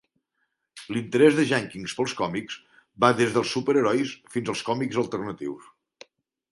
[0.95, 2.57] L'interès de Jenkins pels còmics
[3.05, 5.71] va des dels superherois fins als còmics alternatius.